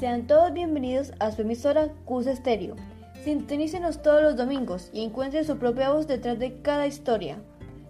Sean 0.00 0.26
todos 0.26 0.54
bienvenidos 0.54 1.12
a 1.18 1.30
su 1.30 1.42
emisora 1.42 1.90
CUS 2.06 2.26
Estéreo. 2.26 2.74
Sintonícenos 3.22 4.00
todos 4.00 4.22
los 4.22 4.34
domingos 4.34 4.88
y 4.94 5.04
encuentren 5.04 5.44
su 5.44 5.58
propia 5.58 5.90
voz 5.90 6.06
detrás 6.06 6.38
de 6.38 6.62
cada 6.62 6.86
historia. 6.86 7.36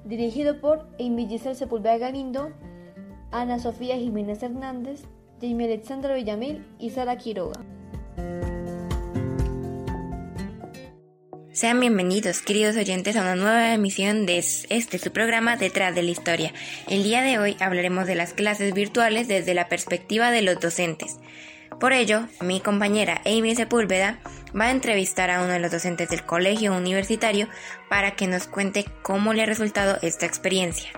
Dirigido 0.05 0.61
por 0.61 0.89
Amy 0.99 1.29
Giselle 1.29 1.55
Sepúlveda 1.55 1.99
Galindo, 1.99 2.51
Ana 3.31 3.61
Sofía 3.61 3.95
Jiménez 3.97 4.43
Hernández, 4.43 5.03
Jamie 5.41 5.67
Alexandra 5.69 6.17
Villamil 6.17 6.67
y 6.81 6.91
Sara 6.91 7.17
Quiroga. 7.17 7.61
Sean 11.53 11.79
bienvenidos, 11.79 12.43
queridos 12.43 12.77
oyentes, 12.77 13.15
a 13.17 13.21
una 13.21 13.37
nueva 13.37 13.73
emisión 13.73 14.27
de 14.27 14.39
este 14.39 14.99
su 14.99 15.13
programa 15.13 15.57
Detrás 15.57 15.95
de 15.95 16.03
la 16.03 16.11
Historia. 16.11 16.53
El 16.89 17.05
día 17.05 17.23
de 17.23 17.39
hoy 17.39 17.57
hablaremos 17.61 18.09
de 18.09 18.17
las 18.17 18.33
clases 18.33 18.75
virtuales 18.75 19.29
desde 19.29 19.55
la 19.55 19.69
perspectiva 19.69 20.33
de 20.33 20.43
los 20.43 20.59
docentes. 20.59 21.19
Por 21.79 21.93
ello, 21.93 22.27
mi 22.41 22.61
compañera 22.61 23.21
Amy 23.25 23.55
Sepúlveda 23.55 24.19
va 24.59 24.67
a 24.67 24.71
entrevistar 24.71 25.31
a 25.31 25.43
uno 25.43 25.53
de 25.53 25.61
los 25.61 25.71
docentes 25.71 26.09
del 26.11 26.27
colegio 26.27 26.77
universitario 26.77 27.49
para 27.89 28.17
que 28.17 28.27
nos 28.27 28.47
cuente 28.47 28.85
cómo 29.03 29.33
le 29.33 29.43
ha 29.43 29.47
resultado 29.47 29.97
esta 30.03 30.27
experiencia. 30.27 30.91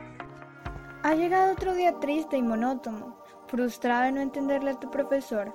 Ha 1.02 1.14
llegado 1.14 1.52
otro 1.52 1.74
día 1.74 1.98
triste 2.00 2.36
y 2.36 2.42
monótono, 2.42 3.18
frustrado 3.48 4.04
de 4.04 4.12
no 4.12 4.20
entenderle 4.20 4.70
a 4.70 4.80
tu 4.80 4.90
profesor, 4.90 5.52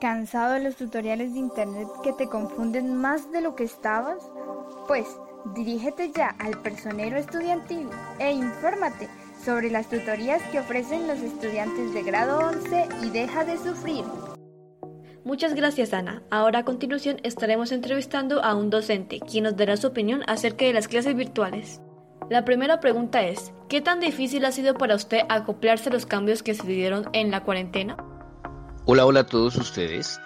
cansado 0.00 0.54
de 0.54 0.60
los 0.60 0.76
tutoriales 0.76 1.32
de 1.34 1.40
internet 1.40 1.88
que 2.02 2.12
te 2.12 2.28
confunden 2.28 2.94
más 2.94 3.30
de 3.32 3.40
lo 3.40 3.54
que 3.54 3.64
estabas. 3.64 4.18
Pues 4.86 5.06
dirígete 5.54 6.10
ya 6.12 6.34
al 6.38 6.60
personero 6.60 7.16
estudiantil 7.16 7.88
e 8.18 8.30
infórmate 8.32 9.08
sobre 9.44 9.70
las 9.70 9.88
tutorías 9.88 10.42
que 10.50 10.60
ofrecen 10.60 11.08
los 11.08 11.18
estudiantes 11.20 11.94
de 11.94 12.02
grado 12.02 12.38
11 12.48 12.88
y 13.02 13.10
deja 13.10 13.44
de 13.44 13.56
sufrir. 13.56 14.04
Muchas 15.22 15.54
gracias 15.54 15.92
Ana. 15.92 16.22
Ahora 16.30 16.60
a 16.60 16.64
continuación 16.64 17.18
estaremos 17.22 17.72
entrevistando 17.72 18.42
a 18.42 18.54
un 18.54 18.70
docente, 18.70 19.20
quien 19.20 19.44
nos 19.44 19.56
dará 19.56 19.76
su 19.76 19.88
opinión 19.88 20.22
acerca 20.26 20.64
de 20.64 20.72
las 20.72 20.88
clases 20.88 21.14
virtuales. 21.14 21.82
La 22.30 22.46
primera 22.46 22.80
pregunta 22.80 23.22
es, 23.22 23.52
¿qué 23.68 23.82
tan 23.82 24.00
difícil 24.00 24.44
ha 24.46 24.52
sido 24.52 24.74
para 24.74 24.94
usted 24.94 25.20
acoplarse 25.28 25.90
a 25.90 25.92
los 25.92 26.06
cambios 26.06 26.42
que 26.42 26.54
se 26.54 26.66
dieron 26.66 27.10
en 27.12 27.30
la 27.30 27.44
cuarentena? 27.44 27.96
Hola, 28.86 29.04
hola 29.04 29.20
a 29.20 29.26
todos 29.26 29.56
ustedes. 29.56 30.18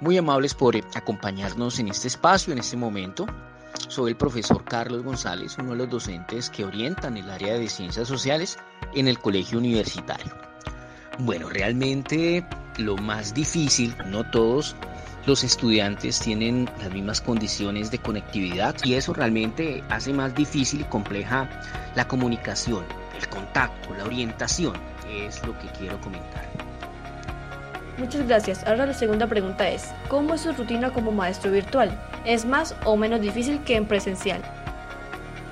Muy 0.00 0.16
amables 0.16 0.54
por 0.54 0.74
acompañarnos 0.94 1.78
en 1.78 1.88
este 1.88 2.08
espacio, 2.08 2.52
en 2.52 2.58
este 2.58 2.76
momento. 2.76 3.26
Soy 3.88 4.10
el 4.10 4.16
profesor 4.16 4.64
Carlos 4.64 5.04
González, 5.04 5.56
uno 5.58 5.72
de 5.72 5.76
los 5.76 5.90
docentes 5.90 6.50
que 6.50 6.64
orientan 6.64 7.16
el 7.16 7.30
área 7.30 7.54
de 7.54 7.68
ciencias 7.68 8.08
sociales 8.08 8.58
en 8.94 9.06
el 9.06 9.18
colegio 9.18 9.58
universitario. 9.58 10.34
Bueno, 11.20 11.50
realmente 11.50 12.44
lo 12.78 12.96
más 12.96 13.34
difícil, 13.34 13.94
no 14.06 14.24
todos 14.24 14.76
los 15.26 15.44
estudiantes 15.44 16.18
tienen 16.18 16.68
las 16.78 16.90
mismas 16.90 17.20
condiciones 17.20 17.90
de 17.90 17.98
conectividad 17.98 18.74
y 18.84 18.94
eso 18.94 19.12
realmente 19.12 19.84
hace 19.90 20.12
más 20.12 20.34
difícil 20.34 20.80
y 20.80 20.84
compleja 20.84 21.48
la 21.94 22.08
comunicación, 22.08 22.84
el 23.18 23.28
contacto, 23.28 23.94
la 23.94 24.04
orientación, 24.04 24.74
es 25.10 25.44
lo 25.46 25.58
que 25.58 25.66
quiero 25.78 26.00
comentar. 26.00 26.48
Muchas 27.98 28.26
gracias. 28.26 28.66
Ahora 28.66 28.86
la 28.86 28.94
segunda 28.94 29.26
pregunta 29.26 29.68
es, 29.68 29.90
¿cómo 30.08 30.34
es 30.34 30.40
su 30.40 30.52
rutina 30.52 30.90
como 30.90 31.12
maestro 31.12 31.50
virtual? 31.50 31.90
¿Es 32.24 32.46
más 32.46 32.74
o 32.84 32.96
menos 32.96 33.20
difícil 33.20 33.62
que 33.62 33.76
en 33.76 33.84
presencial? 33.84 34.40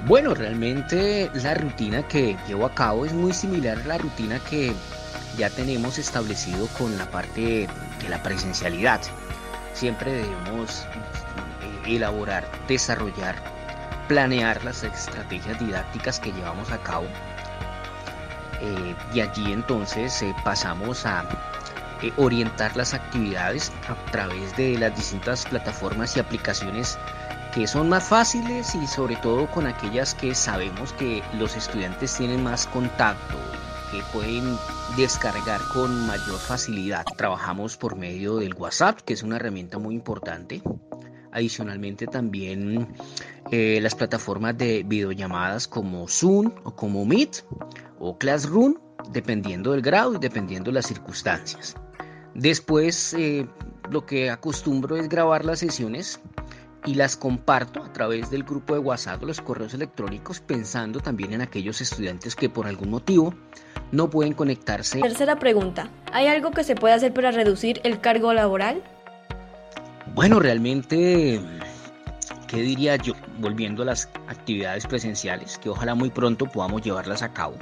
Bueno, 0.07 0.33
realmente 0.33 1.31
la 1.35 1.55
rutina 1.55 2.03
que 2.09 2.37
llevo 2.47 2.65
a 2.65 2.75
cabo 2.75 3.05
es 3.05 3.13
muy 3.13 3.35
similar 3.35 3.79
a 3.85 3.87
la 3.87 3.99
rutina 3.99 4.39
que 4.49 4.73
ya 5.39 5.49
tenemos 5.49 5.99
establecido 5.99 6.67
con 6.77 6.99
la 6.99 7.07
parte 7.07 7.69
de 8.03 8.09
la 8.09 8.21
presencialidad. 8.23 9.01
Siempre 9.73 10.13
debemos 10.13 10.85
eh, 11.87 11.95
elaborar, 11.95 12.47
desarrollar, 12.67 13.37
planear 14.09 14.63
las 14.65 14.83
estrategias 14.83 15.59
didácticas 15.61 16.19
que 16.19 16.33
llevamos 16.33 16.73
a 16.73 16.79
cabo. 16.79 17.07
Eh, 18.61 18.97
y 19.15 19.21
allí 19.21 19.53
entonces 19.53 20.21
eh, 20.23 20.35
pasamos 20.45 21.07
a 21.07 21.25
orientar 22.17 22.77
las 22.77 22.95
actividades 22.95 23.73
a 23.89 24.11
través 24.11 24.57
de 24.57 24.77
las 24.77 24.95
distintas 24.97 25.47
plataformas 25.47 26.17
y 26.17 26.21
aplicaciones 26.21 26.99
que 27.55 27.67
son 27.67 27.89
más 27.89 28.05
fáciles 28.05 28.75
y 28.75 28.87
sobre 28.87 29.17
todo 29.17 29.49
con 29.51 29.67
aquellas 29.67 30.15
que 30.15 30.35
sabemos 30.35 30.93
que 30.93 31.23
los 31.35 31.57
estudiantes 31.57 32.15
tienen 32.17 32.43
más 32.43 32.67
contacto 32.67 33.37
que 33.91 34.03
pueden 34.13 34.57
descargar 34.97 35.61
con 35.73 36.07
mayor 36.07 36.39
facilidad. 36.39 37.05
Trabajamos 37.17 37.77
por 37.77 37.97
medio 37.97 38.37
del 38.37 38.55
WhatsApp, 38.55 39.01
que 39.01 39.15
es 39.15 39.23
una 39.23 39.37
herramienta 39.37 39.79
muy 39.79 39.95
importante. 39.95 40.63
Adicionalmente 41.33 42.07
también 42.07 42.89
eh, 43.51 43.79
las 43.81 43.95
plataformas 43.95 44.57
de 44.57 44.83
videollamadas 44.83 45.69
como 45.69 46.09
Zoom 46.09 46.53
o 46.65 46.75
como 46.75 47.05
Meet 47.05 47.45
o 47.99 48.19
Classroom, 48.19 48.75
dependiendo 49.13 49.73
del 49.73 49.83
grado 49.83 50.15
y 50.15 50.19
dependiendo 50.19 50.71
de 50.71 50.75
las 50.75 50.87
circunstancias. 50.87 51.75
Después 52.35 53.15
eh, 53.15 53.47
lo 53.91 54.07
que 54.07 54.31
acostumbro 54.31 54.97
es 54.97 55.09
grabar 55.09 55.45
las 55.45 55.61
sesiones 55.61 56.21
y 56.87 56.95
las 56.95 57.17
comparto 57.17 57.83
a 57.83 57.93
través 57.93 58.31
del 58.31 58.45
grupo 58.45 58.75
de 58.75 58.81
WhatsApp 58.81 59.23
los 59.23 59.41
correos 59.41 59.75
electrónicos 59.75 60.41
pensando 60.41 61.01
también 61.01 61.33
en 61.33 61.41
aquellos 61.41 61.81
estudiantes 61.81 62.35
que 62.35 62.49
por 62.49 62.67
algún 62.67 62.91
motivo 62.91 63.35
no 63.93 64.11
pueden 64.11 64.33
conectarse. 64.33 65.01
Tercera 65.01 65.39
pregunta, 65.39 65.91
¿hay 66.13 66.27
algo 66.27 66.51
que 66.51 66.65
se 66.65 66.75
puede 66.75 66.95
hacer 66.95 67.13
para 67.13 67.31
reducir 67.31 67.81
el 67.85 68.01
cargo 68.01 68.33
laboral? 68.33 68.83
Bueno, 70.15 70.41
realmente, 70.41 71.41
¿qué 72.47 72.57
diría 72.63 72.97
yo? 72.97 73.15
Volviendo 73.39 73.83
a 73.83 73.87
las 73.87 74.09
actividades 74.27 74.87
presenciales, 74.87 75.59
que 75.59 75.69
ojalá 75.69 75.95
muy 75.95 76.11
pronto 76.11 76.47
podamos 76.47 76.83
llevarlas 76.83 77.23
a 77.23 77.33
cabo. 77.33 77.57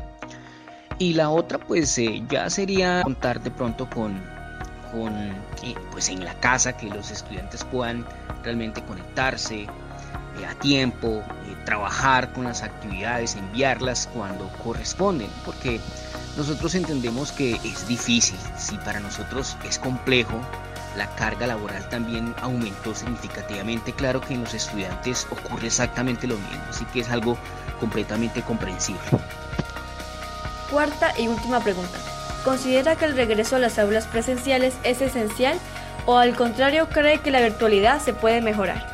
Y 0.98 1.12
la 1.12 1.28
otra, 1.28 1.58
pues 1.58 1.98
eh, 1.98 2.22
ya 2.28 2.48
sería 2.48 3.02
contar 3.02 3.42
de 3.42 3.50
pronto 3.50 3.88
con, 3.90 4.22
con 4.92 5.14
eh, 5.14 5.74
pues 5.90 6.08
en 6.08 6.24
la 6.24 6.34
casa, 6.34 6.76
que 6.76 6.88
los 6.88 7.10
estudiantes 7.10 7.64
puedan 7.64 8.04
realmente 8.42 8.82
conectarse 8.82 9.62
eh, 9.62 10.46
a 10.48 10.54
tiempo, 10.58 11.22
trabajar 11.64 12.32
con 12.32 12.44
las 12.44 12.62
actividades, 12.62 13.36
enviarlas 13.36 14.08
cuando 14.14 14.48
corresponden, 14.62 15.30
porque 15.44 15.80
nosotros 16.36 16.74
entendemos 16.74 17.32
que 17.32 17.54
es 17.64 17.88
difícil, 17.88 18.38
si 18.56 18.76
para 18.78 19.00
nosotros 19.00 19.56
es 19.68 19.78
complejo, 19.78 20.40
la 20.96 21.06
carga 21.16 21.46
laboral 21.46 21.86
también 21.88 22.34
aumentó 22.40 22.94
significativamente. 22.94 23.92
Claro 23.92 24.20
que 24.20 24.34
en 24.34 24.42
los 24.42 24.54
estudiantes 24.54 25.26
ocurre 25.30 25.66
exactamente 25.66 26.26
lo 26.26 26.36
mismo, 26.36 26.64
así 26.70 26.84
que 26.86 27.00
es 27.00 27.10
algo 27.10 27.36
completamente 27.80 28.42
comprensible. 28.42 29.02
Cuarta 30.70 31.12
y 31.18 31.28
última 31.28 31.60
pregunta. 31.60 31.98
¿Considera 32.46 32.94
que 32.94 33.06
el 33.06 33.16
regreso 33.16 33.56
a 33.56 33.58
las 33.58 33.76
aulas 33.76 34.06
presenciales 34.06 34.72
es 34.84 35.00
esencial 35.00 35.58
o 36.06 36.16
al 36.16 36.36
contrario 36.36 36.88
cree 36.88 37.18
que 37.18 37.32
la 37.32 37.40
virtualidad 37.40 38.00
se 38.00 38.14
puede 38.14 38.40
mejorar? 38.40 38.86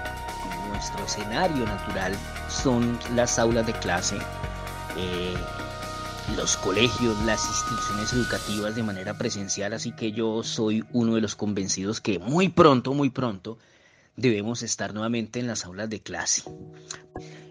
Nuestro 0.71 1.05
escenario 1.05 1.67
natural 1.67 2.17
son 2.49 2.99
las 3.15 3.39
aulas 3.39 3.67
de 3.67 3.75
clase. 3.75 4.17
Eh, 4.97 5.35
los 6.35 6.57
colegios, 6.57 7.15
las 7.27 7.47
instituciones 7.47 8.15
educativas 8.15 8.75
de 8.75 8.85
manera 8.85 9.19
presencial, 9.19 9.75
así 9.75 9.93
que 9.93 10.13
yo 10.13 10.43
soy 10.43 10.83
uno 10.95 11.17
de 11.17 11.21
los 11.21 11.37
convencidos 11.37 12.01
que 12.01 12.19
muy 12.19 12.49
pronto, 12.49 12.95
muy 12.95 13.11
pronto 13.11 13.59
debemos 14.17 14.63
estar 14.63 14.95
nuevamente 14.95 15.41
en 15.41 15.47
las 15.47 15.67
aulas 15.67 15.91
de 15.91 16.01
clase, 16.01 16.43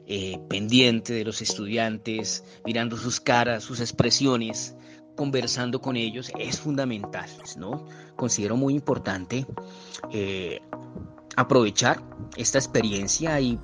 eh, 0.07 0.39
pendiente 0.49 1.13
de 1.13 1.25
los 1.25 1.43
estudiantes, 1.43 2.43
mirando 2.65 2.97
sus 2.97 3.19
caras, 3.19 3.63
sus 3.63 3.79
expresiones, 3.81 4.73
conversando 5.15 5.81
con 5.81 5.97
ellos, 5.97 6.31
es 6.37 6.59
fundamental, 6.59 7.29
¿no? 7.57 7.85
Considero 8.15 8.55
muy 8.55 8.73
importante 8.73 9.45
eh, 10.11 10.59
aprovechar 11.35 12.01
esta 12.35 12.57
experiencia 12.57 13.39
y 13.39 13.59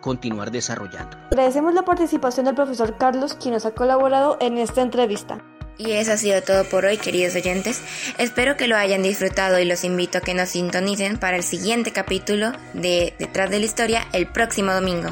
continuar 0.00 0.50
desarrollando. 0.50 1.16
Agradecemos 1.30 1.74
la 1.74 1.82
participación 1.82 2.46
del 2.46 2.54
profesor 2.54 2.96
Carlos, 2.96 3.34
quien 3.34 3.54
nos 3.54 3.66
ha 3.66 3.72
colaborado 3.72 4.36
en 4.40 4.58
esta 4.58 4.82
entrevista. 4.82 5.44
Y 5.78 5.92
eso 5.92 6.12
ha 6.12 6.16
sido 6.18 6.42
todo 6.42 6.64
por 6.64 6.84
hoy, 6.84 6.98
queridos 6.98 7.34
oyentes. 7.36 7.80
Espero 8.18 8.56
que 8.56 8.66
lo 8.66 8.76
hayan 8.76 9.02
disfrutado 9.02 9.58
y 9.58 9.64
los 9.64 9.82
invito 9.82 10.18
a 10.18 10.20
que 10.20 10.34
nos 10.34 10.50
sintonicen 10.50 11.16
para 11.16 11.38
el 11.38 11.42
siguiente 11.42 11.90
capítulo 11.90 12.52
de 12.74 13.14
Detrás 13.18 13.48
de 13.48 13.60
la 13.60 13.64
Historia 13.64 14.06
el 14.12 14.26
próximo 14.26 14.72
domingo. 14.72 15.08